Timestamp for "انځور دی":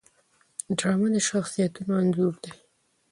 2.01-2.51